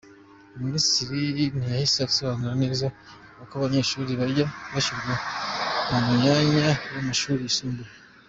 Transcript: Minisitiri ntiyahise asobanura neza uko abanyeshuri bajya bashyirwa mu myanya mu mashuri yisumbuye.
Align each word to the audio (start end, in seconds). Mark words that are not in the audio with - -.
Minisitiri 0.63 1.19
ntiyahise 1.57 1.99
asobanura 2.09 2.53
neza 2.63 2.85
uko 3.41 3.51
abanyeshuri 3.57 4.11
bajya 4.21 4.45
bashyirwa 4.73 5.13
mu 5.89 5.99
myanya 6.17 6.67
mu 6.91 6.99
mashuri 7.07 7.41
yisumbuye. 7.45 7.91